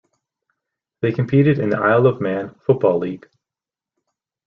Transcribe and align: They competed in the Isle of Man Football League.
They 1.01 1.11
competed 1.11 1.59
in 1.59 1.69
the 1.69 1.77
Isle 1.77 2.07
of 2.07 2.19
Man 2.19 2.55
Football 2.65 2.97
League. 2.97 3.27